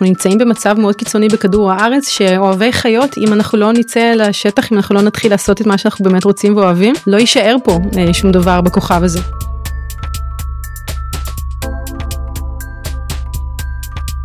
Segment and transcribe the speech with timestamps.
[0.00, 4.76] אנחנו נמצאים במצב מאוד קיצוני בכדור הארץ שאוהבי חיות אם אנחנו לא נצא לשטח אם
[4.76, 8.32] אנחנו לא נתחיל לעשות את מה שאנחנו באמת רוצים ואוהבים לא יישאר פה אה, שום
[8.32, 9.20] דבר בכוכב הזה.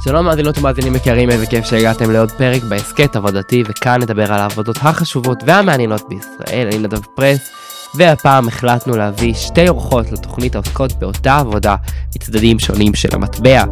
[0.03, 4.77] שלום מאזינות ומאזינים יקרים, איזה כיף שהגעתם לעוד פרק בהסכת עבודתי, וכאן נדבר על העבודות
[4.81, 7.49] החשובות והמעניינות בישראל, אני נדב פרס,
[7.95, 11.75] והפעם החלטנו להביא שתי אורחות לתוכנית העוסקות באותה עבודה
[12.15, 13.63] מצדדים שונים של המטבע.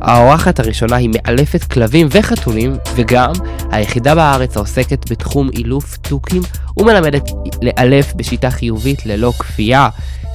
[0.00, 3.32] האורחת הראשונה היא מאלפת כלבים וחתולים, וגם
[3.70, 6.42] היחידה בארץ העוסקת בתחום אילוף תוכים
[6.76, 7.30] ומלמדת
[7.62, 9.88] לאלף בשיטה חיובית ללא כפייה.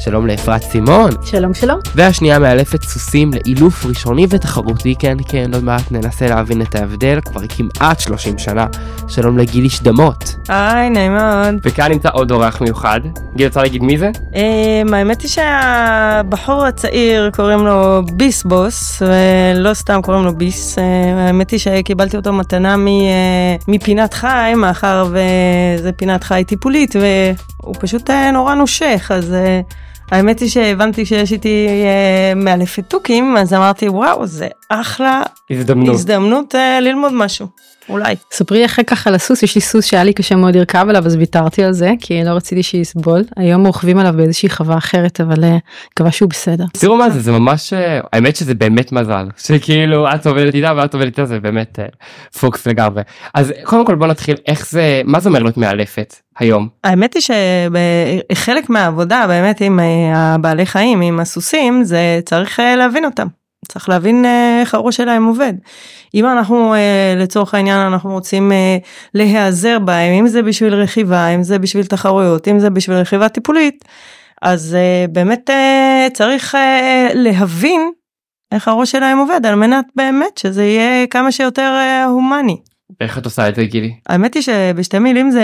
[0.03, 1.09] שלום לאפרת סימון.
[1.25, 1.79] שלום שלום.
[1.95, 7.41] והשנייה מאלפת סוסים לאילוף ראשוני ותחרותי, כן כן, עוד מעט ננסה להבין את ההבדל, כבר
[7.49, 8.65] כמעט 30 שנה.
[9.07, 10.35] שלום לגילי שדמות.
[10.49, 11.55] היי, נעים מאוד.
[11.63, 12.99] וכאן נמצא עוד אורח מיוחד.
[13.35, 14.09] גילי רוצה להגיד מי זה?
[14.31, 20.81] Um, האמת היא שהבחור הצעיר קוראים לו ביס בוס, ולא סתם קוראים לו ביס, uh,
[21.27, 28.09] האמת היא שקיבלתי אותו מתנה uh, מפינת חי, מאחר וזה פינת חי טיפולית, והוא פשוט
[28.09, 29.33] uh, נורא נושך, אז...
[29.33, 29.73] Uh,
[30.11, 36.55] האמת היא שהבנתי שיש איתי אה, מאלפת תוכים, אז אמרתי וואו זה אחלה הזדמנות, הזדמנות
[36.55, 37.47] אה, ללמוד משהו.
[37.89, 38.15] אולי.
[38.31, 41.15] ספרי אחרי כך על הסוס, יש לי סוס שהיה לי קשה מאוד לרכב עליו אז
[41.15, 43.23] ויתרתי על זה כי לא רציתי שיסבול.
[43.35, 45.57] היום רוכבים עליו באיזושהי חווה אחרת אבל אה,
[45.93, 46.65] מקווה שהוא בסדר.
[46.73, 50.93] תראו מה זה, זה ממש, אה, האמת שזה באמת מזל, שכאילו את עובדת איתה ואת
[50.93, 51.85] עובדת איתה זה באמת אה,
[52.39, 53.01] פוקס לגמרי.
[53.33, 56.67] אז קודם כל בוא נתחיל, איך זה, מה זה אומר להיות מאלפת היום?
[56.83, 57.21] האמת היא
[58.31, 59.79] שחלק מהעבודה באמת עם
[60.15, 63.27] הבעלי חיים, עם הסוסים, זה צריך להבין אותם.
[63.67, 64.25] צריך להבין
[64.61, 65.53] איך הראש שלהם עובד.
[66.13, 68.77] אם אנחנו אה, לצורך העניין אנחנו רוצים אה,
[69.13, 73.85] להיעזר בהם, אם זה בשביל רכיבה, אם זה בשביל תחרויות, אם זה בשביל רכיבה טיפולית,
[74.41, 75.49] אז אה, באמת
[76.13, 76.57] צריך
[77.13, 77.91] להבין
[78.51, 82.57] איך הראש שלהם עובד על מנת באמת שזה יהיה כמה שיותר הומני.
[83.01, 83.93] איך את עושה את זה גילי?
[84.07, 85.43] האמת היא שבשתי מילים זה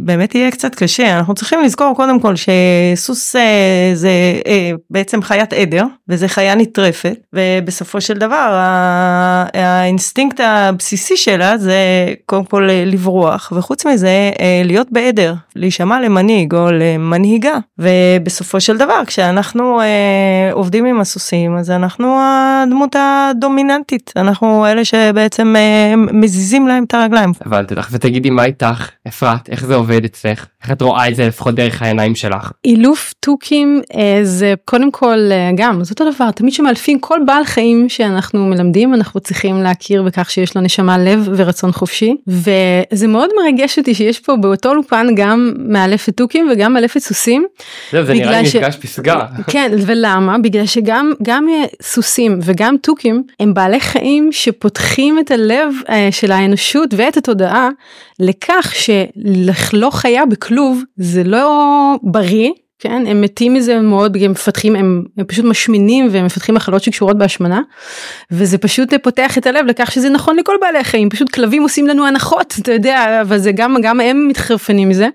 [0.00, 4.10] באמת יהיה קצת קשה אנחנו צריכים לזכור קודם כל שסוס אה, זה
[4.46, 8.60] אה, בעצם חיית עדר וזה חיה נטרפת ובסופו של דבר
[9.54, 11.76] האינסטינקט הבסיסי שלה זה
[12.26, 17.58] קודם כל לברוח וחוץ מזה אה, להיות בעדר להישמע למנהיג או למנהיגה.
[17.78, 19.80] ובסופו של דבר כשאנחנו
[20.52, 24.12] עובדים עם הסוסים אז אנחנו הדמות הדומיננטית.
[24.16, 25.54] אנחנו אלה שבעצם
[25.96, 27.32] מזיזים להם את הרגליים.
[27.40, 29.48] הבנתי לך ותגידי מה איתך אפרת?
[29.48, 32.52] איך זה עובד אצלך איך את רואה את זה לפחות דרך העיניים שלך.
[32.64, 37.44] אילוף תוכים אה, זה קודם כל אה, גם זה אותו דבר תמיד שמאלפים כל בעל
[37.44, 43.30] חיים שאנחנו מלמדים אנחנו צריכים להכיר בכך שיש לו נשמה לב ורצון חופשי וזה מאוד
[43.42, 47.44] מרגש אותי שיש פה באותו אולפן גם מאלפת תוכים וגם מאלפת סוסים.
[47.92, 48.56] זה, זה נראה לי ש...
[48.56, 49.26] מפגש פסגה.
[49.52, 55.74] כן ולמה בגלל שגם גם אה, סוסים וגם תוכים הם בעלי חיים שפותחים את הלב
[56.10, 57.68] של האנושות ואת התודעה
[58.20, 62.50] לכך שלכלוא חיה בכלוב זה לא בריא.
[62.78, 67.18] כן הם מתים מזה מאוד הם מפתחים הם, הם פשוט משמינים והם מפתחים מחלות שקשורות
[67.18, 67.60] בהשמנה
[68.30, 72.06] וזה פשוט פותח את הלב לכך שזה נכון לכל בעלי החיים פשוט כלבים עושים לנו
[72.06, 75.08] הנחות אתה יודע אבל זה גם גם הם מתחרפנים מזה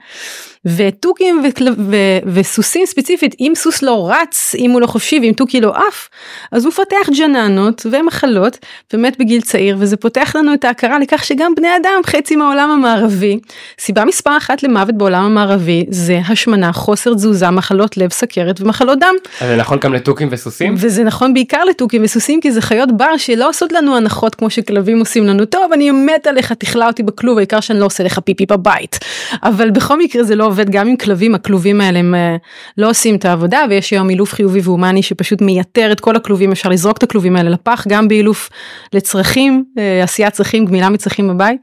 [0.75, 1.63] ותוכים וכל...
[1.77, 1.95] ו...
[2.25, 6.09] וסוסים ספציפית אם סוס לא רץ אם הוא לא חופשי ואם תוכי לא עף
[6.51, 8.57] אז הוא מפתח ג'ננות ומחלות
[8.93, 13.39] ומת בגיל צעיר וזה פותח לנו את ההכרה לכך שגם בני אדם חצי מהעולם המערבי
[13.79, 19.15] סיבה מספר אחת למוות בעולם המערבי זה השמנה חוסר תזוזה מחלות לב סכרת ומחלות דם.
[19.39, 20.75] זה נכון גם לתוכים וסוסים?
[20.77, 24.99] וזה נכון בעיקר לתוכים וסוסים כי זה חיות בר שלא עושות לנו הנחות כמו שכלבים
[24.99, 28.45] עושים לנו טוב אני מת עליך תכלה אותי בכלוב העיקר שאני לא עושה לך פיפי
[28.45, 28.99] בבית
[29.43, 32.35] אבל בכל מקרה זה לא עובד גם עם כלבים הכלובים האלה הם אה,
[32.77, 36.69] לא עושים את העבודה ויש היום אילוף חיובי והומני שפשוט מייתר את כל הכלובים אפשר
[36.69, 38.49] לזרוק את הכלובים האלה לפח גם באילוף
[38.93, 41.61] לצרכים אה, עשיית צרכים גמילה מצרכים בבית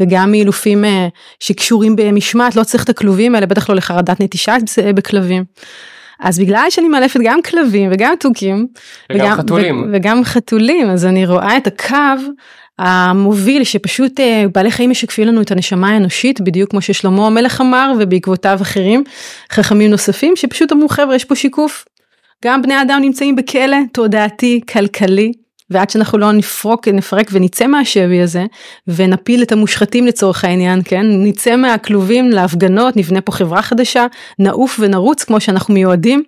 [0.00, 1.08] וגם מאילופים אה,
[1.40, 4.56] שקשורים במשמעת לא צריך את הכלובים האלה בטח לא לחרדת נטישה
[4.94, 5.44] בכלבים.
[6.20, 8.66] אז בגלל שאני מאלפת גם כלבים וגם תוכים
[9.12, 11.96] וגם, וגם חתולים וגם חתולים אז אני רואה את הקו
[12.84, 17.92] המוביל שפשוט אה, בעלי חיים משקפים לנו את הנשמה האנושית בדיוק כמו ששלמה המלך אמר
[17.98, 19.04] ובעקבותיו אחרים
[19.52, 21.84] חכמים נוספים שפשוט אמרו חבר'ה יש פה שיקוף.
[22.44, 25.32] גם בני אדם נמצאים בכלא תודעתי כלכלי
[25.72, 28.44] ועד שאנחנו לא נפרוק נפרק ונצא מהשבי הזה
[28.88, 34.06] ונפיל את המושחתים לצורך העניין כן נצא מהכלובים להפגנות נבנה פה חברה חדשה
[34.38, 36.22] נעוף ונרוץ כמו שאנחנו מיועדים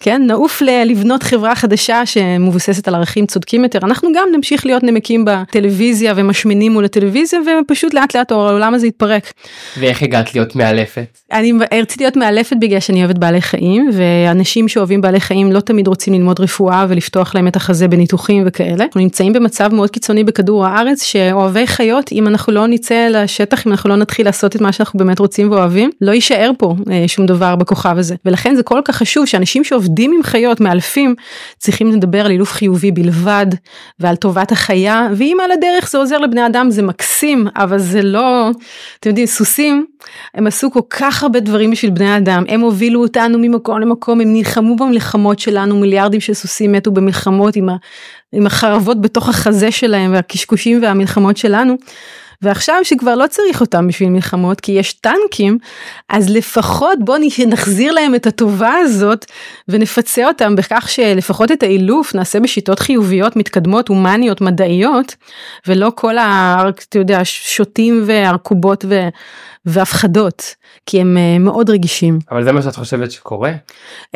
[0.00, 5.24] כן נעוף לבנות חברה חדשה שמבוססת על ערכים צודקים יותר אנחנו גם נמשיך להיות נמקים
[5.24, 9.32] בטלוויזיה ומשמינים מול הטלוויזיה ופשוט לאט לאט העולם הזה יתפרק.
[9.78, 11.18] ואיך הגעת להיות מאלפת?
[11.32, 15.88] אני רציתי להיות מאלפת בגלל שאני אוהבת בעלי חיים ואנשים שאוהבים בעלי חיים לא תמיד
[15.88, 18.81] רוצים ללמוד רפואה ולפתוח להם את החזה בניתוחים וכאלה.
[18.82, 18.92] וכולי.
[18.92, 23.72] אנחנו נמצאים במצב מאוד קיצוני בכדור הארץ שאוהבי חיות אם אנחנו לא נצא לשטח אם
[23.72, 27.26] אנחנו לא נתחיל לעשות את מה שאנחנו באמת רוצים ואוהבים לא יישאר פה אה, שום
[27.26, 31.14] דבר בכוכב הזה ולכן זה כל כך חשוב שאנשים שעובדים עם חיות מאלפים
[31.58, 33.46] צריכים לדבר על אילוף חיובי בלבד
[34.00, 38.50] ועל טובת החיה ואם על הדרך זה עוזר לבני אדם זה מקסים אבל זה לא
[39.00, 39.86] אתם יודעים סוסים
[40.34, 44.32] הם עשו כל כך הרבה דברים בשביל בני אדם הם הובילו אותנו ממקום למקום הם
[44.32, 47.68] נלחמו במלחמות שלנו מיליארדים של סוסים מתו במלחמות עם,
[48.32, 51.76] עם החרבות בתוך החזה שלהם והקשקושים והמלחמות שלנו.
[52.42, 55.58] ועכשיו שכבר לא צריך אותם בשביל מלחמות כי יש טנקים
[56.08, 59.24] אז לפחות בוא נחזיר להם את הטובה הזאת
[59.68, 65.16] ונפצה אותם בכך שלפחות את האילוף נעשה בשיטות חיוביות מתקדמות הומניות מדעיות
[65.66, 66.56] ולא כל ה...
[66.88, 68.02] אתה יודע שוטים
[68.88, 68.98] ו...
[69.66, 70.54] והפחדות
[70.86, 72.18] כי הם אה, מאוד רגישים.
[72.30, 73.52] אבל זה מה שאת חושבת שקורה?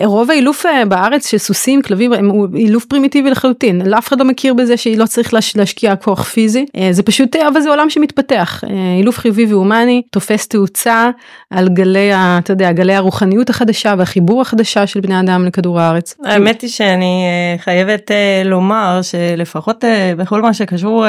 [0.05, 4.55] רוב האילוף אה, בארץ של סוסים כלבים הם אילוף פרימיטיבי לחלוטין אף אחד לא מכיר
[4.55, 8.65] בזה שהיא לא צריך להשקיע כוח פיזי אה, זה פשוט אבל זה עולם שמתפתח
[8.99, 11.11] אילוף חיובי והומני תופס תאוצה
[11.51, 16.15] על גלי אתה יודע גלי הרוחניות החדשה והחיבור החדשה של בני אדם לכדור הארץ.
[16.25, 17.25] האמת היא שאני
[17.59, 18.11] חייבת
[18.45, 19.85] לומר שלפחות
[20.17, 21.07] בכל מה שקשור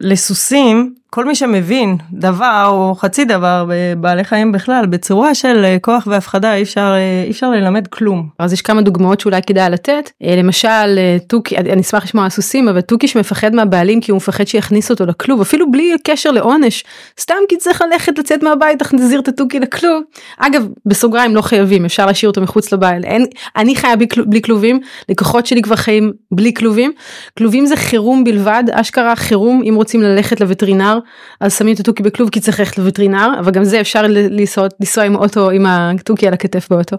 [0.00, 6.06] לסוסים כל מי שמבין דבר או חצי דבר בבעלי חיים בכלל בצורה של אה, כוח
[6.06, 8.28] והפחדה אי אפשר אה, אי אפשר ללמד כלום.
[8.38, 12.80] אז יש כמה דוגמאות שאולי כדאי לתת אה, למשל תוכי אני אשמח לשמוע סוסים אבל
[12.80, 16.84] תוכי שמפחד מהבעלים כי הוא מפחד שיכניס אותו לכלוב אפילו בלי קשר לעונש
[17.20, 20.02] סתם כי צריך ללכת לצאת מהבית תחזיר את התוכי לכלוב.
[20.38, 23.26] אגב בסוגריים לא חייבים אפשר להשאיר אותו מחוץ לבית אין
[23.56, 26.92] אני חיה בלי, בלי כלובים לקוחות שלי כבר חיים בלי כלובים
[27.38, 30.98] כלובים זה חירום בלבד אשכרה חירום אם רוצים ללכת לווטרינר
[31.40, 35.04] אז שמים את התוכי בכלוב כי צריך ללכת לווטרינר אבל גם זה אפשר לנסוע, לנסוע
[35.04, 36.96] עם אוטו עם התוכי על הכתף באוטו.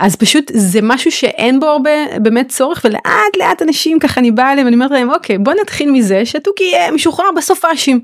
[0.00, 1.90] אז פשוט זה משהו שאין בו הרבה
[2.22, 5.90] באמת צורך ולאט לאט אנשים ככה אני באה אליהם ואני אומרת להם אוקיי בוא נתחיל
[5.90, 8.00] מזה שהתוכי יהיה משוחרר בסופאשים.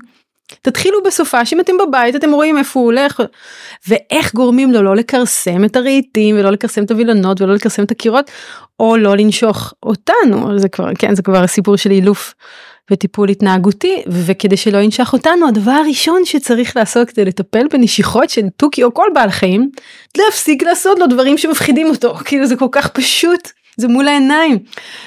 [0.61, 3.21] תתחילו בסופש אם אתם בבית אתם רואים איפה הוא הולך
[3.87, 8.31] ואיך גורמים לו לא לכרסם את הרהיטים ולא לכרסם את הווילונות ולא לכרסם את הקירות
[8.79, 12.33] או לא לנשוך אותנו זה כבר כן זה כבר הסיפור של אילוף
[12.91, 18.83] וטיפול התנהגותי וכדי שלא ינשך אותנו הדבר הראשון שצריך לעשות כדי לטפל בנשיכות של תוכי
[18.83, 19.69] או כל בעל חיים
[20.17, 24.59] להפסיק לעשות לו דברים שמפחידים אותו כאילו זה כל כך פשוט זה מול העיניים.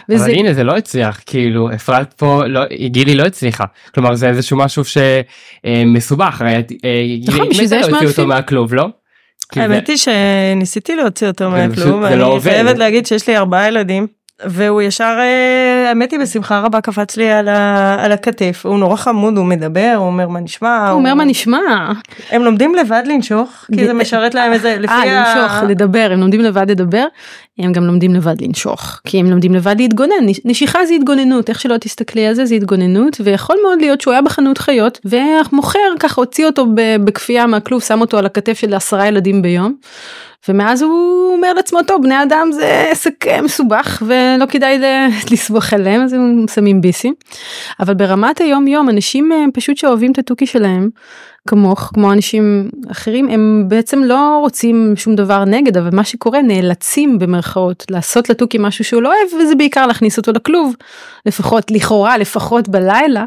[0.08, 0.24] וזה...
[0.24, 3.64] אבל הנה זה לא הצליח כאילו אפרת פה לא גילי לא הצליחה
[3.94, 6.62] כלומר זה איזשהו משהו שמסובך הרי
[7.28, 8.08] נכון, בשביל זה יש מעטפים.
[8.08, 8.86] אותו מהכלוב לא?
[9.56, 14.06] האמת היא שניסיתי להוציא אותו מהכלוב ואני לא חייבת להגיד שיש לי ארבעה ילדים
[14.44, 18.66] והוא ישר אה, האמת היא בשמחה רבה קפץ לי על, ה, על הכתף.
[18.66, 20.78] הוא נורא חמוד הוא מדבר הוא אומר מה נשמע?
[20.78, 21.58] הוא, הוא אומר מה נשמע?
[22.30, 23.64] הם לומדים לבד לנשוך?
[23.74, 25.34] כי זה משרת להם איזה לפי 아, ה...
[25.34, 27.04] לנשוך לדבר הם לומדים לבד לדבר?
[27.58, 30.26] הם גם לומדים לבד לנשוך כי הם לומדים לבד להתגונן.
[30.44, 34.22] נשיכה זה התגוננות איך שלא תסתכלי על זה זה התגוננות ויכול מאוד להיות שהוא היה
[34.22, 36.66] בחנות חיות ומוכר ככה הוציא אותו
[37.04, 39.74] בכפייה מהכלוב שם אותו על הכתף של עשרה ילדים ביום.
[40.48, 44.78] ומאז הוא אומר לעצמו טוב בני אדם זה עסק אה, מסובך ולא כדאי
[45.32, 47.14] לסבוך עליהם אז הם שמים ביסים.
[47.80, 50.90] אבל ברמת היום יום אנשים אה, פשוט שאוהבים את התוכי שלהם
[51.46, 57.18] כמוך כמו אנשים אחרים הם בעצם לא רוצים שום דבר נגד אבל מה שקורה נאלצים
[57.18, 60.74] במרכאות לעשות לתוכי משהו שהוא לא אוהב וזה בעיקר להכניס אותו לכלוב
[61.26, 63.24] לפחות לכאורה לפחות בלילה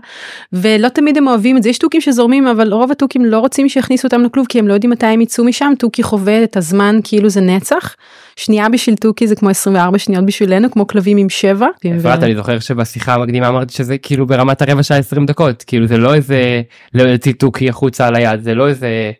[0.53, 1.69] ולא תמיד הם אוהבים את זה.
[1.69, 4.91] יש תוכים שזורמים אבל רוב התוכים לא רוצים שיכניסו אותם לכלוב כי הם לא יודעים
[4.91, 5.73] מתי הם יצאו משם.
[5.79, 7.95] תוכי חווה את הזמן כאילו זה נצח
[8.39, 11.67] שנייה בשביל תוכי זה כמו 24 שניות בשבילנו כמו כלבים עם שבע.
[11.99, 15.97] אפרת אני זוכר שבשיחה המקדימה אמרתי שזה כאילו ברמת הרבע שעה 20 דקות כאילו זה
[15.97, 16.61] לא איזה
[16.93, 19.11] להוציא תוכי החוצה על היד זה לא איזה.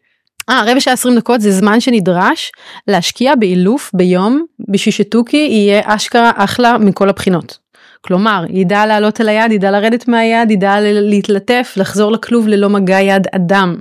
[0.50, 2.52] אה רבע שעה 20 דקות זה זמן שנדרש
[2.88, 7.58] להשקיע באילוף ביום בשביל שתוכי יהיה אשכרה אחלה מכל הבחינות.
[8.02, 13.28] כלומר ידע לעלות על היד ידע לרדת מהיד ידע להתלטף לחזור לכלוב ללא מגע יד
[13.36, 13.76] אדם.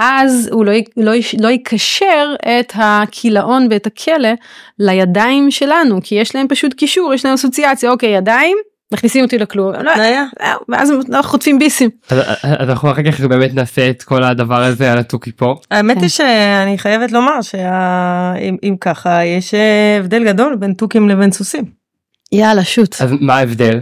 [0.00, 4.28] אז הוא לא, לא, לא יקשר את הכילאון ואת הכלא
[4.78, 8.56] לידיים שלנו כי יש להם פשוט קישור יש להם אסוציאציה אוקיי ידיים
[8.92, 9.92] מכניסים אותי לכלוב לא,
[10.68, 11.90] ואז אנחנו חוטפים ביסים.
[12.10, 15.54] אז אנחנו אחר כך באמת נעשה את כל הדבר הזה על התוכי פה.
[15.70, 19.54] האמת היא שאני חייבת לומר שאם ככה יש
[19.98, 21.64] הבדל גדול בין תוכים לבין סוסים.
[22.32, 22.96] יאללה שוט.
[23.00, 23.80] אז מה ההבדל?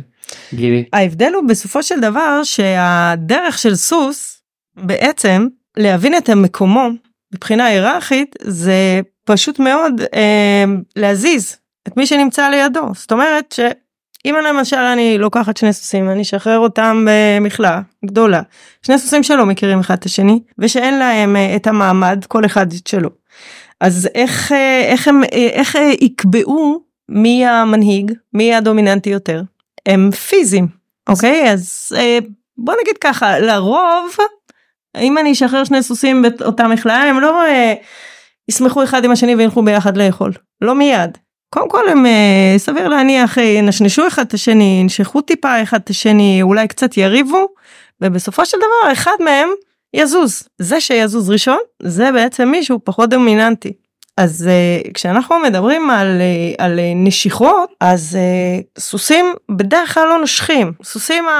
[0.54, 0.84] גילי.
[0.92, 4.42] ההבדל הוא בסופו של דבר שהדרך של סוס
[4.76, 5.46] בעצם
[5.78, 6.88] להבין את המקומו
[7.34, 10.64] מבחינה היררכית זה פשוט מאוד אה,
[10.96, 11.56] להזיז
[11.88, 12.92] את מי שנמצא לידו.
[12.94, 18.42] זאת אומרת שאם למשל אני לוקחת שני סוסים אני אשחרר אותם במכלאה גדולה
[18.82, 22.86] שני סוסים שלא מכירים אחד את השני ושאין להם אה, את המעמד כל אחד את
[22.86, 23.10] שלו.
[23.80, 29.42] אז איך אה, איך הם אה, איך יקבעו מי המנהיג מי הדומיננטי יותר?
[29.86, 30.68] הם פיזיים
[31.08, 31.52] אוקיי?
[31.52, 32.18] אז אה,
[32.58, 34.16] בוא נגיד ככה לרוב
[35.00, 37.74] אם אני אשחרר שני סוסים באותה מכלאה הם לא אה,
[38.48, 41.18] ישמחו אחד עם השני וילכו ביחד לאכול לא מיד.
[41.50, 45.90] קודם כל הם אה, סביר להניח אה, ינשנשו אחד את השני ינשכו טיפה אחד את
[45.90, 47.46] השני אולי קצת יריבו
[48.00, 49.48] ובסופו של דבר אחד מהם
[49.94, 53.72] יזוז זה שיזוז ראשון זה בעצם מישהו פחות דומיננטי.
[54.16, 58.18] אז uh, כשאנחנו מדברים על, uh, על uh, נשיכות אז
[58.78, 60.72] סוסים בדרך כלל לא נושכים.
[60.82, 61.30] סוסים ה,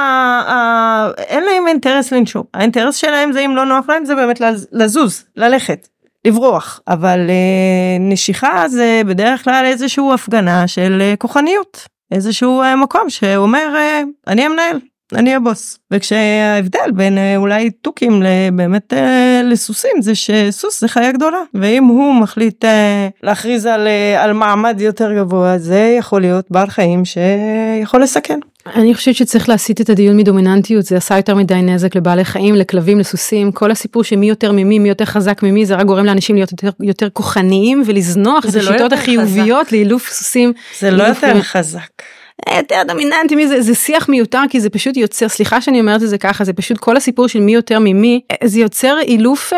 [0.47, 2.43] ה, אין להם אינטרס לנשום.
[2.53, 5.87] האינטרס שלהם זה אם לא נוח להם זה באמת לז, לזוז ללכת
[6.25, 6.81] לברוח.
[6.87, 7.19] אבל
[7.99, 11.87] נשיכה זה בדרך כלל איזשהו הפגנה של כוחניות.
[12.11, 13.75] איזשהו מקום שאומר
[14.27, 14.79] אני המנהל
[15.13, 18.23] אני הבוס וכשההבדל בין אה, אולי תוכים
[18.53, 23.87] באמת אה, לסוסים זה שסוס זה חיה גדולה ואם הוא מחליט אה, להכריז על,
[24.17, 28.39] על מעמד יותר גבוה זה יכול להיות בעל חיים שיכול לסכן.
[28.75, 32.99] אני חושבת שצריך להסיט את הדיון מדומיננטיות זה עשה יותר מדי נזק לבעלי חיים לכלבים
[32.99, 36.51] לסוסים כל הסיפור שמי יותר ממי מי יותר חזק ממי זה רק גורם לאנשים להיות
[36.51, 40.53] יותר, יותר כוחניים ולזנוח את השיטות לא החיוביות לאילוף סוסים.
[40.79, 41.89] זה לא יותר חזק.
[42.57, 43.61] יותר דומיננטי מי זה?
[43.61, 46.77] זה שיח מיותר כי זה פשוט יוצר סליחה שאני אומרת את זה ככה זה פשוט
[46.77, 49.55] כל הסיפור של מי יותר ממי זה יוצר אילוף uh,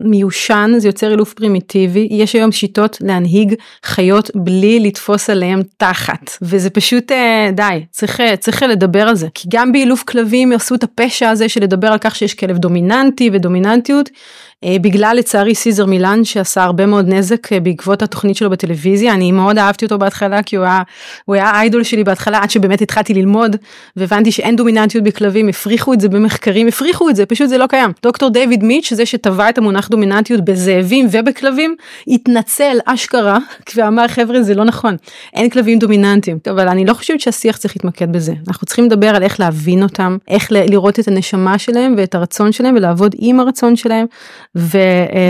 [0.00, 2.08] מיושן זה יוצר אילוף פרימיטיבי.
[2.10, 6.30] יש היום שיטות להנהיג חיות בלי לתפוס עליהם תחת.
[6.42, 7.14] וזה פשוט uh,
[7.52, 9.28] די צריך uh, צריך לדבר על זה.
[9.34, 13.30] כי גם באילוף כלבים עשו את הפשע הזה של לדבר על כך שיש כלב דומיננטי
[13.32, 14.14] ודומיננטיות אה,
[14.64, 19.14] בגלל לצערי סיזר מילן שעשה הרבה מאוד נזק אה, בעקבות התוכנית שלו בטלוויזיה.
[19.14, 20.82] אני מאוד אהבתי אותו בהתחלה כי הוא היה,
[21.24, 23.56] הוא היה איידול שלי בהתחלה עד שבאמת התחלתי ללמוד
[23.96, 25.48] והבנתי שאין דומיננטיות בכלבים.
[25.48, 27.92] הפריחו את זה במחקרים הפריחו את זה פשוט זה לא קיים.
[28.02, 31.76] דוקטור דיוויד מיץ' זה שטבע את המונח דומיננטיות בזאבים ובכלבים
[32.08, 33.38] התנצל אשכרה
[33.76, 34.96] ואמר חבר'ה זה לא נכון.
[35.34, 36.38] אין כלבים דומיננטיים.
[36.50, 38.32] אבל אני לא חושבת שהשיח צריך להתמקד בזה.
[38.48, 42.74] אנחנו צריכים לדבר על איך להבין אותם איך לראות את הנשמה שלהם ואת הרצון שלהם
[42.76, 44.06] ולעבוד עם הרצון שלהם
[44.56, 44.78] ו...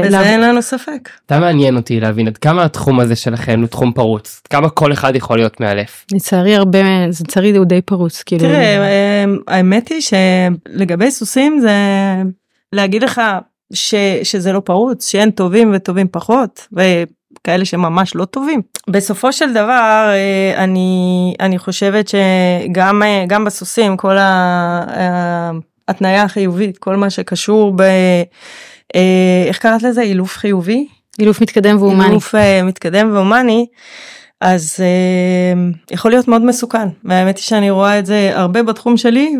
[0.04, 0.22] בזה לה...
[0.22, 1.08] אין לנו ספק.
[1.26, 5.16] אתה מעניין אותי להבין עד כמה התחום הזה שלכם הוא תחום פרוץ, כמה כל אחד
[5.16, 6.06] יכול להיות מאלף.
[6.14, 8.22] לצערי הרבה, לצערי הוא די פרוץ.
[8.22, 8.42] כאילו...
[8.42, 8.76] תראה,
[9.24, 11.72] אמ, האמת היא שלגבי סוסים זה
[12.72, 13.20] להגיד לך
[13.72, 16.68] ש, שזה לא פרוץ, שאין טובים וטובים פחות.
[16.72, 18.62] וכאלה שממש לא טובים.
[18.90, 24.16] בסופו של דבר אה, אני אני חושבת שגם אה, גם בסוסים כל
[25.90, 27.82] ההתניה החיובית כל מה שקשור ב...
[28.94, 30.86] אה, איך קראת לזה אילוף חיובי
[31.18, 33.66] אילוף מתקדם והומני אילוף uh, מתקדם והומני
[34.40, 39.36] אז uh, יכול להיות מאוד מסוכן והאמת היא שאני רואה את זה הרבה בתחום שלי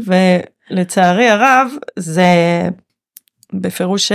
[0.70, 2.24] ולצערי הרב זה
[3.52, 4.12] בפירוש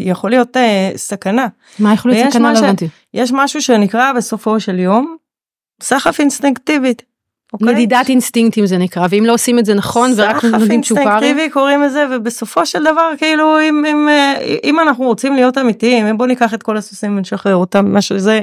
[0.00, 0.60] יכול להיות uh,
[0.96, 1.46] סכנה.
[1.78, 2.52] מה יכול להיות סכנה?
[2.52, 2.88] לא הבנתי.
[3.14, 5.16] יש משהו שנקרא בסופו של יום
[5.82, 7.02] סחף אינסטינקטיבית.
[7.52, 7.72] אוקיי?
[7.72, 11.08] נדידת אינסטינקטים זה נקרא ואם לא עושים את זה נכון ורק נותנים צ'ופרים.
[11.08, 14.08] סחף אינסטינקטיבי קוראים לזה ובסופו של דבר כאילו אם, אם,
[14.64, 18.40] אם אנחנו רוצים להיות אמיתיים בוא ניקח את כל הסוסים ונשחרר אותם משהו זה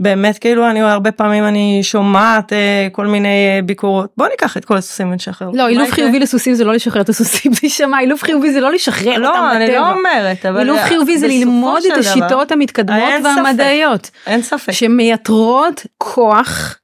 [0.00, 4.64] באמת כאילו אני הרבה פעמים אני שומעת אה, כל מיני אה, ביקורות בוא ניקח את
[4.64, 5.50] כל הסוסים ונשחרר.
[5.52, 8.72] לא אילוף חיובי לסוסים זה לא לשחרר את הסוסים זה יישמע אילוף חיובי זה לא
[8.72, 9.40] לשחרר לא, אותם.
[9.40, 14.10] לא אני לא אומרת אבל אילוף חיובי זה ללמוד את השיטות המתקדמות והמדעיות.
[14.26, 14.72] אין ספק.
[14.72, 16.81] שמייתרות כוח.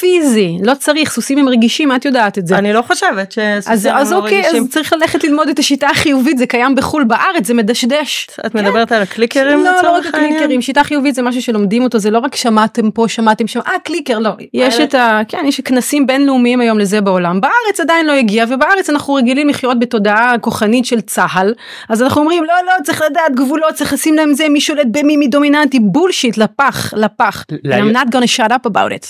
[0.00, 2.58] פיזי לא צריך סוסים הם רגישים את יודעת את זה.
[2.58, 4.62] אני לא חושבת שסוסים אז, אז לא אוקיי רגישים.
[4.62, 8.28] אז צריך ללכת ללמוד את השיטה החיובית זה קיים בחול בארץ זה מדשדש.
[8.46, 8.58] את כן.
[8.64, 12.18] מדברת על הקליקרים לא לא רק הקליקרים שיטה חיובית זה משהו שלומדים אותו זה לא
[12.18, 14.30] רק שמעתם פה שמעתם שם אה קליקר לא.
[14.54, 15.20] יש את ה...
[15.28, 17.40] כן יש כנסים בינלאומיים היום לזה בעולם.
[17.40, 21.54] בארץ עדיין לא הגיע ובארץ אנחנו רגילים לחיות בתודעה כוחנית של צה"ל.
[21.88, 25.16] אז אנחנו אומרים לא לא צריך לדעת גבולות צריך לשים להם זה מי שולט במי
[25.16, 25.78] מי דומיננטי.
[25.80, 27.44] בולשיט לפח לפח.
[27.52, 29.06] I'm not gonna shut up about it.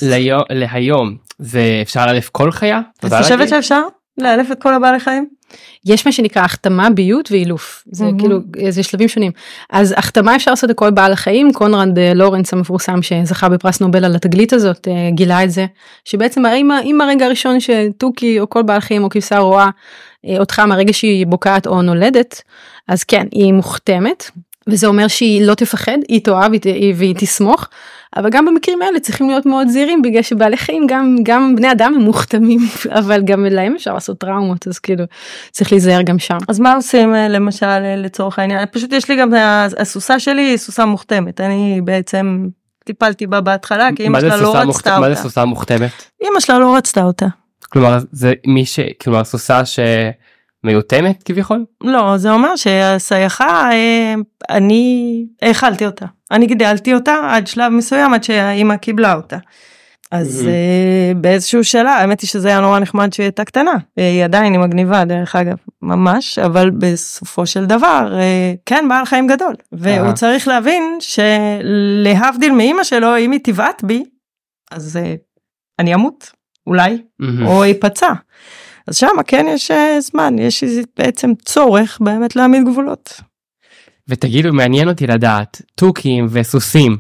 [0.59, 2.81] להיום זה אפשר לאלף כל חיה?
[3.05, 3.83] את חושבת שאפשר
[4.19, 5.39] לאלף את כל הבעלי חיים?
[5.87, 8.19] יש מה שנקרא החתמה ביות ואילוף זה mm-hmm.
[8.19, 9.33] כאילו זה שלבים שונים
[9.71, 14.17] אז החתמה אפשר לעשות לכל בעל החיים קונרד אה, לורנס המפורסם שזכה בפרס נובל על
[14.17, 15.67] התגלית הזאת אה, גילה את זה
[16.05, 19.71] שבעצם אם, אם הרגע הראשון שתוכי או כל בעל חיים או כבשה רואה
[20.27, 22.43] אה, אותך מהרגע שהיא בוקעת או נולדת
[22.89, 24.31] אז כן היא מוכתמת
[24.69, 26.53] וזה אומר שהיא לא תפחד היא תאהב
[26.95, 27.69] והיא תסמוך
[28.17, 31.93] אבל גם במקרים האלה צריכים להיות מאוד זהירים בגלל שבעלי חיים גם גם בני אדם
[31.97, 32.61] הם מוכתמים
[32.99, 35.05] אבל גם להם אפשר לעשות טראומות אז כאילו
[35.51, 36.39] צריך להיזהר גם שם.
[36.49, 39.31] אז מה עושים אה, למשל אה, לצורך העניין פשוט יש לי גם
[39.79, 42.49] הסוסה שלי היא סוסה מוכתמת אני בעצם
[42.85, 45.01] טיפלתי בה בהתחלה כי אמא שלה לא רצתה אותה.
[45.01, 45.91] מה זה סוסה מוכתמת?
[46.23, 47.27] אמא שלה לא רצתה אותה.
[47.73, 48.81] כלומר זה מי ש...
[49.01, 49.79] כלומר סוסה ש...
[50.65, 51.65] מיותמת כביכול?
[51.85, 54.15] לא זה אומר שהסייחה אה,
[54.51, 59.37] אני האכלתי אותה אני גידלתי אותה עד שלב מסוים עד שהאימא קיבלה אותה.
[60.11, 60.49] אז Mhm.
[60.49, 63.73] אה, באיזשהו שלב, האמת היא שזה היה נורא נחמד שהיא הייתה קטנה.
[63.97, 69.27] היא עדיין היא מגניבה דרך אגב, ממש, אבל בסופו של דבר, אה, כן, בעל חיים
[69.27, 69.55] גדול.
[69.73, 70.13] והוא.
[70.13, 74.05] צריך להבין שלהבדיל מאימא שלו, אם היא תבעט בי,
[74.71, 75.15] אז אה,
[75.79, 76.31] אני אמות,
[76.67, 77.47] אולי, מהמם.
[77.47, 78.13] או ייפצע.
[78.87, 80.65] אז שמה כן יש זמן, יש
[80.99, 83.21] בעצם צורך באמת להעמיד גבולות.
[84.09, 86.97] ותגידו, מעניין אותי לדעת, תוכים וסוסים,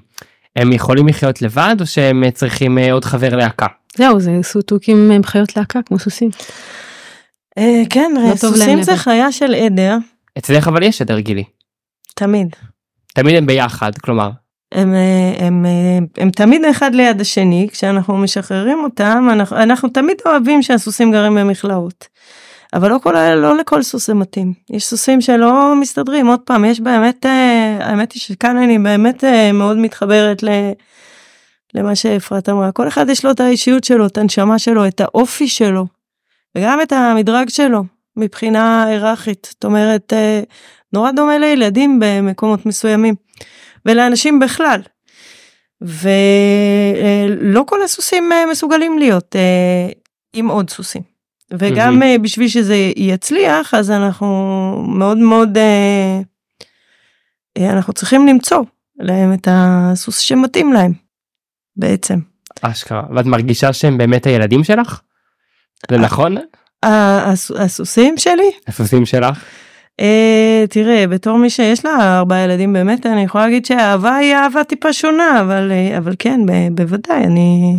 [0.57, 3.67] הם יכולים לחיות לבד או שהם אה, צריכים אה, עוד חבר להקה?
[3.97, 6.31] זהו, זה סוטוקים הם חיות להקה כמו סוסים.
[7.59, 8.97] אה, כן, לא להם סוסים זה.
[8.97, 9.97] חיה של עדר,
[10.39, 11.45] אצלך אבל יש עדר גילי.
[12.15, 12.57] תמיד.
[13.15, 14.31] תמיד הם ביחד, כלומר.
[14.73, 20.17] הם, אה, הם, אה, הם תמיד אחד ליד השני, כשאנחנו משחררים אותם, אנחנו, אנחנו תמיד
[20.27, 22.09] אוהבים שהסוסים גרים במכלאות.
[22.75, 24.53] אבל לא, כל, לא לכל סוס זה מתאים.
[24.71, 29.53] יש סוסים שלא מסתדרים, עוד פעם, יש באמת, אה, האמת היא שכאן אני באמת אה,
[29.53, 30.49] מאוד מתחברת ל,
[31.75, 32.73] למה שאפרת אמרה.
[32.73, 35.87] כל אחד יש לו את האישיות שלו, את הנשמה שלו, את האופי שלו,
[36.57, 37.85] וגם את המדרג שלו,
[38.17, 39.49] מבחינה היררכית.
[39.51, 40.41] זאת אומרת, אה,
[40.93, 43.15] נורא דומה לילדים במקומות מסוימים.
[43.87, 44.81] ולאנשים בכלל.
[45.81, 46.05] ולא
[47.67, 49.37] כל הסוסים מסוגלים להיות
[50.33, 51.18] עם עוד סוסים.
[51.53, 52.03] וגם.
[52.03, 54.27] אה, בשביל שזה יצליח אז אנחנו
[54.89, 56.21] מאוד מאוד אה,
[57.59, 58.63] אה, אנחנו צריכים למצוא
[58.99, 60.93] להם את הסוס שמתאים להם
[61.77, 62.19] בעצם.
[62.63, 63.03] אשכרה.
[63.17, 65.01] ואת מרגישה שהם באמת הילדים שלך?
[65.91, 66.01] זה אה.
[66.01, 66.37] נכון?
[67.59, 69.45] הסוסים שלי הסוסים שלך?
[70.01, 74.65] אה, תראה בתור מי שיש לה ארבעה ילדים באמת אני יכולה להגיד שהאהבה היא אהבה
[74.65, 77.77] טיפה שונה אבל אבל כן ב- בוודאי אני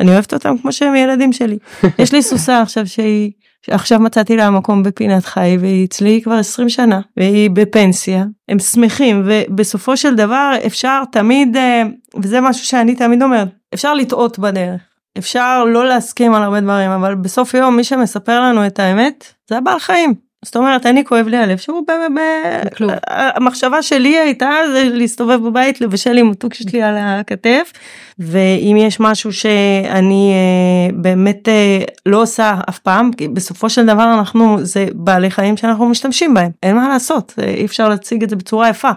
[0.00, 1.58] אני אוהבת אותם כמו שהם ילדים שלי.
[1.98, 3.32] יש לי סוסה עכשיו שהיא
[3.70, 9.22] עכשיו מצאתי לה מקום בפינת חי והיא אצלי כבר 20 שנה והיא בפנסיה הם שמחים
[9.26, 11.82] ובסופו של דבר אפשר תמיד אה,
[12.22, 14.80] וזה משהו שאני תמיד אומרת אפשר לטעות בדרך.
[15.18, 19.58] אפשר לא להסכים על הרבה דברים אבל בסוף יום מי שמספר לנו את האמת זה
[19.58, 20.14] הבעל חיים.
[20.44, 22.80] זאת אומרת אני כואב לי הלב שהוא באמת.
[23.08, 27.72] המחשבה שלי הייתה זה להסתובב בבית לבשל עם מתוק שיש לי על הכתף
[28.18, 34.14] ואם יש משהו שאני אה, באמת אה, לא עושה אף פעם כי בסופו של דבר
[34.18, 38.30] אנחנו זה בעלי חיים שאנחנו משתמשים בהם אין מה לעשות אה, אי אפשר להציג את
[38.30, 38.90] זה בצורה יפה.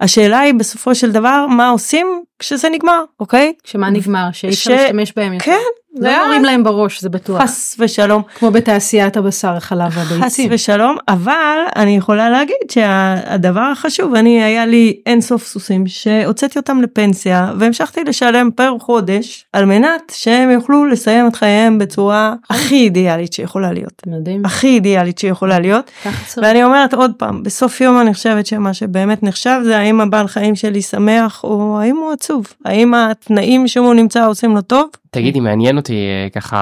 [0.00, 2.06] השאלה היא בסופו של דבר מה עושים
[2.38, 5.44] כשזה נגמר אוקיי שמה נגמר שאי אפשר ש- להשתמש בהם יותר.
[5.44, 5.58] כן
[5.94, 7.42] לא נורים להם בראש זה בטוח.
[7.42, 10.50] חס ושלום כמו בתעשיית הבשר החלב חס והביצים.
[10.52, 16.82] ושלום אבל אני יכולה להגיד שהדבר החשוב אני היה לי אין סוף סוסים שהוצאתי אותם
[16.82, 23.32] לפנסיה והמשכתי לשלם פר חודש על מנת שהם יוכלו לסיים את חייהם בצורה הכי אידיאלית
[23.32, 24.02] שיכולה להיות.
[24.06, 24.44] מדהים.
[24.44, 25.90] הכי אידיאלית שיכולה להיות.
[26.36, 30.56] ואני אומרת עוד פעם בסוף יום אני חושבת שמה שבאמת נחשב זה האם הבעל חיים
[30.56, 35.76] שלי שמח או האם הוא עצוב האם התנאים שהוא נמצא עושים לו טוב תגידי, מעניין
[35.76, 36.58] אותי אה, ככה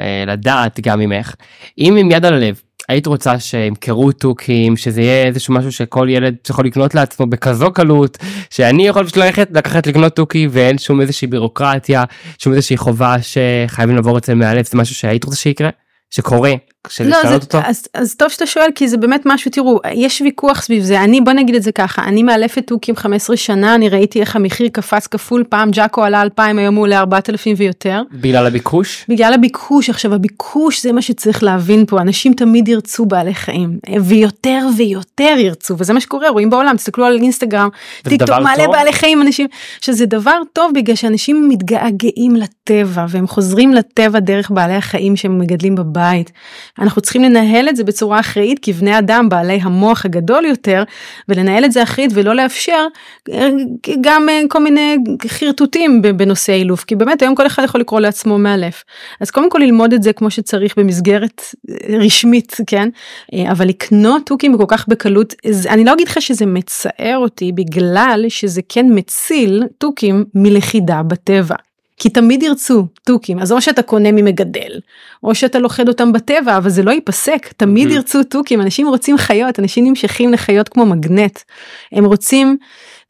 [0.00, 1.34] אה, לדעת גם ממך,
[1.78, 6.34] אם עם יד על הלב, היית רוצה שימכרו תוכים, שזה יהיה איזשהו משהו שכל ילד
[6.50, 8.18] יכול לקנות לעצמו בכזו קלות,
[8.50, 12.04] שאני יכול פשוט ללכת, לקחת לקנות תוכי ואין שום איזושהי בירוקרטיה,
[12.38, 15.70] שום איזושהי חובה שחייבים לעבור אצל מאלף, זה משהו שהיית רוצה שיקרה?
[16.10, 16.52] שקורה?
[16.88, 17.58] של לא, לשנות זה, אותו?
[17.68, 21.20] אז, אז טוב שאתה שואל כי זה באמת משהו תראו יש ויכוח סביב זה אני
[21.20, 25.06] בוא נגיד את זה ככה אני מאלפת תוכים 15 שנה אני ראיתי איך המחיר קפץ
[25.06, 28.02] כפול פעם ג'אקו עלה 2,000 היום הוא עולה 4,000 ויותר.
[28.12, 29.04] בגלל הביקוש?
[29.08, 34.66] בגלל הביקוש עכשיו הביקוש זה מה שצריך להבין פה אנשים תמיד ירצו בעלי חיים ויותר
[34.76, 37.68] ויותר ירצו וזה מה שקורה רואים בעולם תסתכלו על אינסטגרם
[38.02, 38.74] טוק דבר מעלה טוב?
[38.74, 39.46] בעלי חיים אנשים
[39.80, 42.36] שזה דבר טוב בגלל שאנשים מתגעגעים
[42.70, 46.32] לטבע והם חוזרים לטבע דרך בעלי החיים שהם מגדלים בבית.
[46.78, 50.82] אנחנו צריכים לנהל את זה בצורה אחראית כבני אדם בעלי המוח הגדול יותר
[51.28, 52.86] ולנהל את זה אחראית ולא לאפשר
[53.32, 53.48] אה,
[54.00, 58.38] גם אה, כל מיני חרטוטים בנושא אילוף כי באמת היום כל אחד יכול לקרוא לעצמו
[58.38, 58.84] מאלף
[59.20, 62.88] אז קודם כל ללמוד את זה כמו שצריך במסגרת אה, רשמית כן
[63.50, 65.34] אבל לקנות תוכים כל כך בקלות
[65.68, 71.56] אני לא אגיד לך שזה מצער אותי בגלל שזה כן מציל תוכים מלכידה בטבע.
[71.96, 74.80] כי תמיד ירצו תוכים אז או שאתה קונה ממגדל
[75.22, 77.92] או שאתה לוכד אותם בטבע אבל זה לא ייפסק תמיד Mhm.
[77.92, 81.38] ירצו תוכים אנשים רוצים חיות אנשים נמשכים לחיות כמו מגנט
[81.92, 82.56] הם רוצים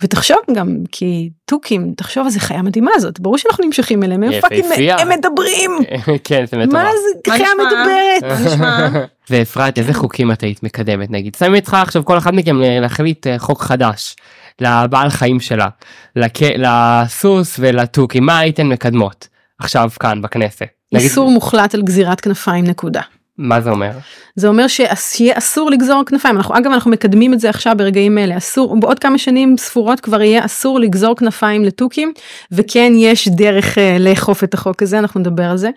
[0.02, 4.64] ותחשוב גם כי תוכים תחשוב איזה חיה מדהימה זאת ברור שאנחנו נמשכים אליהם הם fucking.
[4.98, 5.70] הם מדברים
[6.24, 6.72] כן, זה מטורף.
[6.72, 6.90] מה
[7.24, 7.48] זה חיה?
[7.58, 8.38] מדברת?
[9.30, 13.38] ואפרת איזה חוקים את היית מקדמת נגיד שמים איתך עכשיו כל אחד מכם להחליט אה,
[13.38, 14.16] חוק חדש
[14.60, 15.68] לבעל חיים שלה
[16.16, 16.32] לק...
[16.42, 20.66] לסוס ולתוכי מה הייתן מקדמות עכשיו כאן בכנסת.
[20.92, 23.00] נגיד- איסור מוחלט על גזירת כנפיים נקודה.
[23.38, 23.90] מה זה אומר?
[24.36, 28.36] זה אומר שיהיה אסור לגזור כנפיים אנחנו אגב אנחנו מקדמים את זה עכשיו ברגעים אלה
[28.36, 32.12] אסור בעוד כמה שנים ספורות כבר יהיה אסור לגזור כנפיים לתוכים
[32.52, 35.70] וכן יש דרך uh, לאכוף את החוק הזה אנחנו נדבר על זה.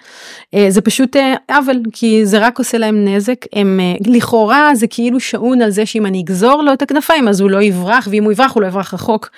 [0.55, 1.19] Uh, זה פשוט uh,
[1.53, 5.85] עוול כי זה רק עושה להם נזק הם uh, לכאורה זה כאילו שעון על זה
[5.85, 8.67] שאם אני אגזור לו את הכנפיים אז הוא לא יברח ואם הוא יברח הוא לא
[8.67, 9.29] יברח רחוק.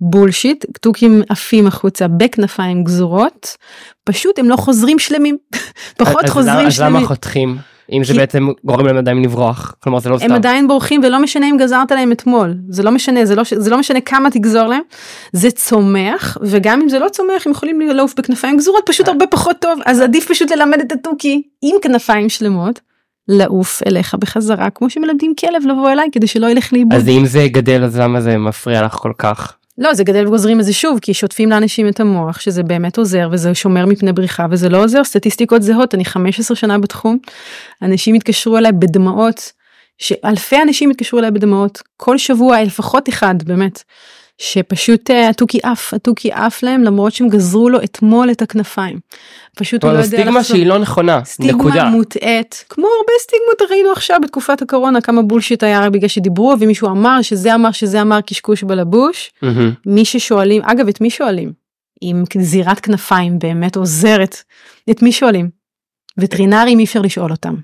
[0.00, 3.56] בולשיט תוכים עפים החוצה בכנפיים גזורות
[4.04, 5.36] פשוט הם לא חוזרים שלמים
[5.98, 6.94] פחות אז חוזרים אז שלמים.
[6.94, 7.58] למה חותכים?
[7.92, 10.32] אם זה בעצם גורם להם עדיין לברוח כלומר זה לא הם סתם.
[10.32, 13.78] עדיין בורחים ולא משנה אם גזרת להם אתמול זה לא משנה זה לא זה לא
[13.78, 14.82] משנה כמה תגזור להם
[15.32, 19.56] זה צומח וגם אם זה לא צומח הם יכולים לעוף בכנפיים גזורות פשוט הרבה פחות
[19.60, 22.80] טוב אז עדיף פשוט ללמד את התוכי עם כנפיים שלמות
[23.28, 26.94] לעוף אליך בחזרה כמו שמלמדים כלב לבוא אליי כדי שלא ילך לאיבוד.
[26.94, 29.57] אז אם זה גדל אז למה זה מפריע לך כל כך?
[29.78, 33.28] לא זה גדל וגוזרים את זה שוב כי שוטפים לאנשים את המוח שזה באמת עוזר
[33.32, 35.04] וזה שומר מפני בריחה וזה לא עוזר.
[35.04, 37.18] סטטיסטיקות זהות אני 15 שנה בתחום.
[37.82, 39.52] אנשים התקשרו אליי בדמעות
[39.98, 43.82] שאלפי אנשים התקשרו אליי בדמעות כל שבוע לפחות אחד באמת
[44.38, 48.98] שפשוט אה, התוכי עף התוכי עף להם למרות שהם גזרו לו אתמול את הכנפיים.
[49.56, 50.56] פשוט הוא לא יודע סטיגמה לחזור.
[50.56, 51.84] שהיא לא נכונה סטיגמה נקודה.
[51.84, 56.88] מוטעית כמו הרבה סטיגמות ראינו עכשיו בתקופת הקורונה כמה בולשיט היה רק בגלל שדיברו ומישהו
[56.88, 59.30] אמר שזה אמר שזה אמר קשקוש בלבוש.
[59.42, 59.72] מהמם.
[59.86, 61.52] מי ששואלים אגב את מי שואלים
[62.02, 64.36] אם זירת כנפיים באמת עוזרת
[64.90, 65.48] את מי שואלים
[66.18, 67.54] וטרינרים אי אפשר לשאול אותם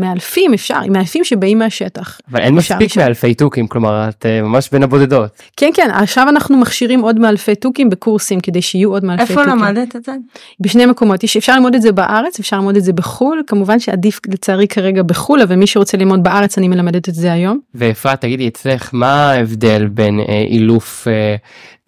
[0.00, 3.04] מאלפים אפשר מאלפים שבאים מהשטח אבל אין אפשר מספיק לשאול.
[3.04, 5.42] מאלפי תוכים כלומר את אה, ממש בין הבודדות.
[5.56, 9.50] כן כן עכשיו אנחנו מכשירים עוד מאלפי תוכים בקורסים כדי שיהיו עוד מאלפי איפה תוכים
[9.50, 10.12] למדת את זה?
[10.60, 14.20] בשני מקומות יש אפשר ללמוד את זה בארץ אפשר ללמוד את זה בחול כמובן שעדיף
[14.28, 18.48] לצערי כרגע בחול אבל מי שרוצה ללמוד בארץ אני מלמדת את זה היום ואפרת תגידי
[18.48, 21.36] אצלך מה ההבדל בין אה, אילוף אה,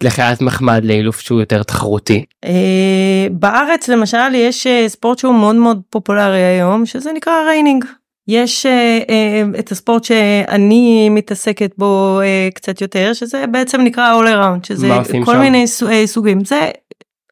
[0.03, 2.25] לחיית מחמד לאילוף שהוא יותר תחרותי?
[2.45, 7.85] אה, בארץ למשל יש אה, ספורט שהוא מאוד מאוד פופולרי היום שזה נקרא reining.
[8.27, 14.25] יש אה, אה, את הספורט שאני מתעסקת בו אה, קצת יותר שזה בעצם נקרא all
[14.27, 14.87] around שזה
[15.25, 15.39] כל שם?
[15.39, 16.69] מיני סו- סוגים זה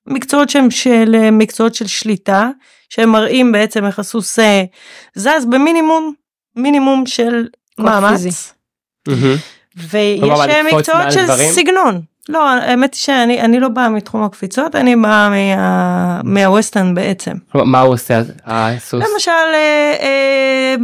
[0.08, 2.50] מקצועות שהם של מקצועות של שליטה
[2.90, 4.40] שהם מראים בעצם איך הסוס
[5.16, 6.14] זז במינימום
[6.56, 7.48] מינימום של
[7.80, 8.54] מאמץ.
[9.08, 9.36] מהמם.
[9.76, 10.24] ויש
[10.74, 11.52] מקצועות של דברים?
[11.52, 12.02] סגנון.
[12.30, 17.32] לא, האמת היא שאני אני לא באה מתחום הקפיצות, אני באה מה, מהווסטרן בעצם.
[17.56, 19.04] מה הוא עושה הסוס?
[19.14, 20.76] למשל, אה, אה,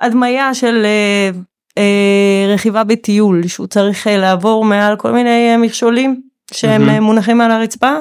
[0.00, 1.30] הדמיה של אה,
[1.78, 6.20] אה, רכיבה בטיול, שהוא צריך אה, לעבור מעל כל מיני מכשולים
[6.52, 7.96] שהם מונחים על הרצפה.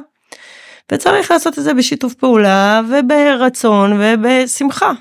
[0.91, 4.91] וצריך לעשות את זה בשיתוף פעולה וברצון ובשמחה.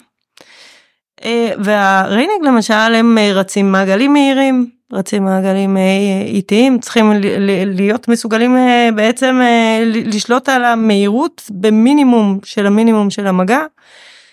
[1.25, 7.13] אה, והריינינג למשל הם רצים מעגלים מהירים, רצים מעגלים אה, איטיים, צריכים
[7.67, 13.61] להיות מסוגלים אה, בעצם אה, לשלוט על המהירות במינימום של המינימום של המגע.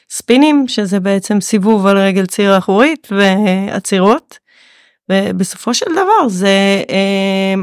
[0.09, 4.37] ספינים שזה בעצם סיבוב על רגל ציר אחורית ועצירות.
[5.11, 6.83] ובסופו של דבר זה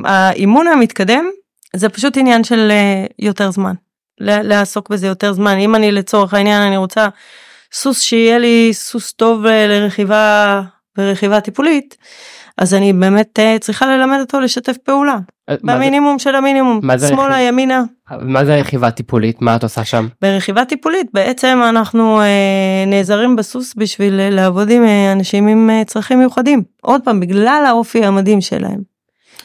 [0.05, 1.25] האימון המתקדם
[1.77, 2.73] זה פשוט עניין של
[3.19, 3.75] יותר זמן.
[4.21, 7.09] לעסוק בזה יותר זמן אם אני לצורך העניין אני רוצה
[7.73, 10.63] סוס שיהיה לי סוס טוב לרכיבה
[10.99, 11.97] ורכיבה טיפולית
[12.59, 17.40] אז אני באמת אה, צריכה ללמד אותו לשתף פעולה אה, במינימום של המינימום שמאלה?
[17.40, 17.83] ימינה
[18.21, 19.43] מה זה רכיבה טיפולית?
[19.43, 20.09] מה את עושה שם?
[20.23, 27.01] ברכיבה טיפולית בעצם אנחנו אה, נעזרים בסוס בשביל לעבוד עם אנשים עם צרכים מיוחדים עוד
[27.05, 28.95] פעם בגלל האופי המדהים שלהם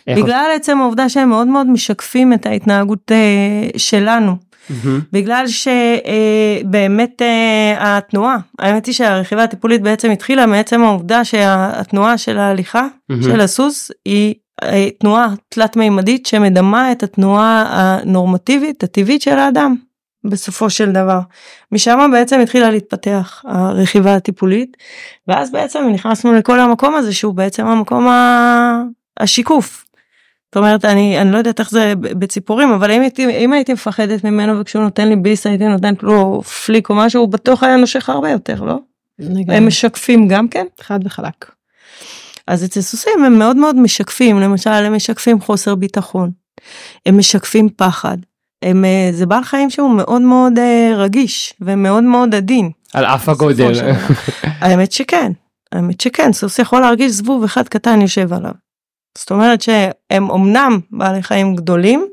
[0.07, 4.35] בגלל עצם העובדה שהם מאוד מאוד משקפים את ההתנהגות אה, שלנו
[4.69, 5.01] מהמם.
[5.11, 7.21] בגלל שבאמת
[7.79, 13.23] התנועה האמת היא שהרכיבה הטיפולית בעצם התחילה מעצם העובדה שהתנועה של ההליכה מהמם.
[13.23, 19.75] של הסוס היא אה, תנועה תלת מימדית שמדמה את התנועה הנורמטיבית הטבעית של האדם
[20.23, 21.19] בסופו של דבר.
[21.71, 24.77] משם בעצם התחילה להתפתח הרכיבה הטיפולית
[25.27, 28.83] ואז בעצם נכנסנו לכל המקום הזה שהוא בעצם המקום ה-
[29.19, 29.85] השיקוף.
[30.49, 33.73] זאת אומרת אני אני לא יודעת איך זה ב- בציפורים אבל אם הייתי אם הייתי
[33.73, 37.77] מפחדת ממנו וכשהוא נותן לי ביס הייתי נותנת לו פליק או משהו הוא בטוח היה
[37.77, 38.79] נושך הרבה יותר לא?
[39.47, 40.65] הם משקפים גם כן.
[40.81, 41.51] חד וחלק.
[42.47, 46.31] אז אצל סוסים הם מאוד מאוד משקפים, למשל הם משקפים חוסר ביטחון,
[47.05, 48.17] הם משקפים פחד,
[48.63, 52.71] הם, אה, זה בעל חיים שהוא מאוד מאוד אה, רגיש ומאוד מאוד עדין.
[52.93, 53.71] על אף הגודל.
[54.61, 55.31] האמת שכן,
[55.71, 58.51] האמת שכן, סוס יכול להרגיש זבוב אחד קטן יושב עליו.
[59.17, 62.07] זאת אומרת שהם אמנם בעלי חיים גדולים,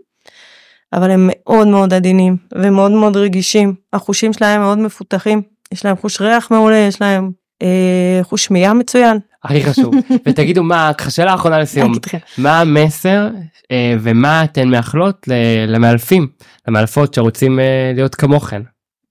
[0.93, 6.21] אבל הם מאוד מאוד עדינים ומאוד מאוד רגישים, החושים שלהם מאוד מפותחים, יש להם חוש
[6.21, 7.31] ריח מעולה, יש להם
[7.63, 9.19] אה, חוש שמיעה מצוין.
[9.45, 9.95] הכי חשוב.
[10.27, 11.93] ותגידו מה, שאלה אחרונה לסיום.
[12.39, 13.29] מה המסר
[13.71, 15.29] אה, ומה אתן מאחלות
[15.69, 16.29] למאלפים,
[16.69, 18.63] למאלפות שרוצים אה, להיות כמוכן.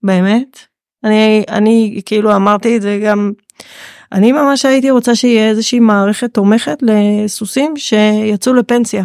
[0.02, 0.58] באמת?
[1.04, 3.32] אני, אני כאילו אמרתי את זה גם,
[4.12, 9.04] אני ממש הייתי רוצה שיהיה איזושהי מערכת תומכת לסוסים שיצאו לפנסיה.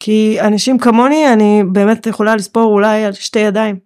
[0.00, 3.76] כי אנשים כמוני, אני באמת יכולה לספור אולי על שתי ידיים,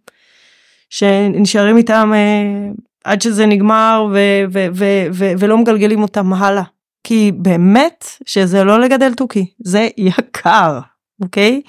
[0.91, 2.71] שנשארים איתם אה,
[3.05, 6.63] עד שזה נגמר ו- ו- ו- ו- ולא מגלגלים אותם הלאה.
[7.05, 10.79] כי באמת שזה לא לגדל תוכי, זה יקר,
[11.23, 11.61] אוקיי?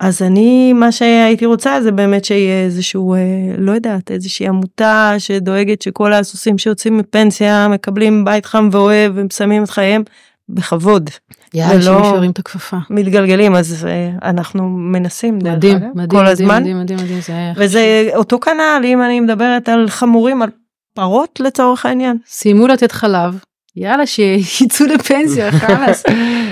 [0.00, 3.18] אז אני, מה שהייתי רוצה זה באמת שיהיה איזשהו, אה,
[3.58, 9.70] לא יודעת, איזושהי עמותה שדואגת שכל הסוסים שיוצאים מפנסיה מקבלים בית חם ואוהב ומסיימים את
[9.70, 10.02] חייהם
[10.48, 11.10] בכבוד.
[11.54, 12.76] יאללה, שמישהו ירים את הכפפה.
[12.90, 16.60] מתגלגלים, אז אה, אנחנו מנסים, דרך מדהים, אגב, מדהים, כל מדהים, הזמן.
[16.62, 20.50] מדהים, מדהים, מדהים, זה היה וזה אותו כנ"ל, אם אני מדברת על חמורים, על
[20.94, 22.16] פרות לצורך העניין.
[22.26, 23.38] סיימו לתת חלב,
[23.76, 26.02] יאללה שיצאו לפנסיה, חלאס.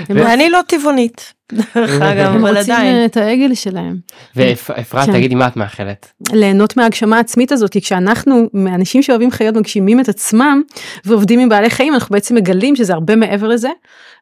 [0.09, 1.33] הם ואני לא טבעונית,
[1.75, 2.95] דרך אגב, הם אבל רוצים עדיין.
[2.95, 3.95] אה, את העגל שלהם.
[4.35, 5.11] ואפרת, כן.
[5.11, 6.11] תגידי מה את מאחלת.
[6.31, 10.61] ליהנות מההגשמה העצמית הזאת כי כשאנחנו אנשים שאוהבים חיות מגשימים את עצמם
[11.05, 13.69] ועובדים עם בעלי חיים אנחנו בעצם מגלים שזה הרבה מעבר לזה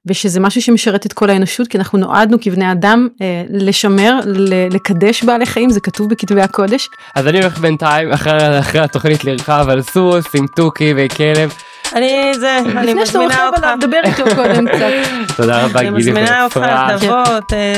[0.05, 5.23] ושזה משהו שמשרת את כל האנושות כי אנחנו נועדנו כבני אדם אה, לשמר ל- לקדש
[5.23, 9.81] בעלי חיים זה כתוב בכתבי הקודש אז אני הולך בינתיים אחרי אחרי התוכנית לרכב על
[9.81, 11.53] סוס עם תוכי וכלב.
[11.95, 13.85] אני זה, אני לפני שאתה מזמינה רוכב עליו אותך.
[13.87, 14.89] דבר איתו קודם קצת.
[15.37, 16.59] תודה רבה אני גילי מזמינה אותך.
[16.99, 17.23] תבוא,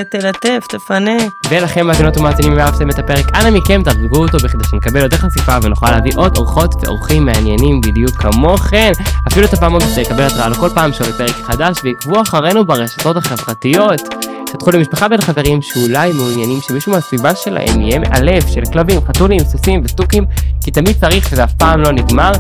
[0.10, 1.18] תלטף, תפנה.
[1.50, 5.58] ולכם מאזינות ומאזינים אם אהבתם את הפרק אנא מכם תרגגו אותו בכדי שנקבל יותר חשיפה
[5.62, 8.92] ונוכל להביא עוד אורחות ואורחים מעניינים בדיוק כמוכם
[9.28, 14.02] אפילו את הפעמון כדי לקבל התראה לכל פעם שעולה פרק חדש ועקבו אחרינו ברשתות החברתיות.
[14.56, 20.26] שתפו למשפחה ולחברים שאולי מעוניינים שמישהו מהסביבה שלהם יהיה מאלף של כלבים, חתולים, סוסים וסטוקים
[20.64, 22.32] כי תמיד צריך וזה אף פעם לא נגמר.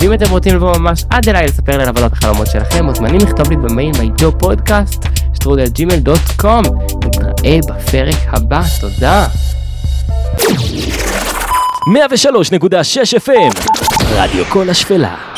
[0.00, 3.50] ואם אתם רוצים לבוא ממש עד אליי לספר לי על עבודת החלומות שלכם מוזמנים לכתוב
[3.50, 6.62] לי במייל מיידו פודקאסט שטרודל ג'ימל דוט קום.
[7.04, 9.26] נתראה בפרק הבא תודה.
[11.86, 11.88] 103.6
[13.26, 13.68] FM,
[14.16, 15.31] רדיו כל השפלה.